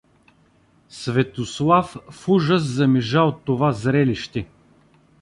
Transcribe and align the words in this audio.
Светослав 0.89 1.95
в 2.09 2.29
ужас 2.31 2.63
замижа 2.63 3.21
от 3.23 3.43
това 3.45 3.71
зрелище. 3.71 4.47